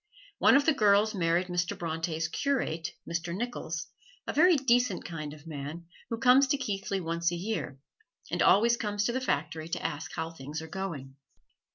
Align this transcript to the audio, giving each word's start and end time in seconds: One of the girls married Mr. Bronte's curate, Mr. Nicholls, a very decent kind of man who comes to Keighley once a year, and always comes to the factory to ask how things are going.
One 0.39 0.55
of 0.55 0.65
the 0.65 0.73
girls 0.73 1.13
married 1.13 1.45
Mr. 1.45 1.77
Bronte's 1.77 2.27
curate, 2.27 2.95
Mr. 3.07 3.35
Nicholls, 3.35 3.85
a 4.25 4.33
very 4.33 4.55
decent 4.55 5.05
kind 5.05 5.31
of 5.31 5.45
man 5.45 5.85
who 6.09 6.17
comes 6.17 6.47
to 6.47 6.57
Keighley 6.57 6.99
once 6.99 7.31
a 7.31 7.35
year, 7.35 7.79
and 8.31 8.41
always 8.41 8.77
comes 8.77 9.03
to 9.03 9.11
the 9.11 9.21
factory 9.21 9.69
to 9.69 9.85
ask 9.85 10.11
how 10.15 10.31
things 10.31 10.59
are 10.59 10.67
going. 10.67 11.17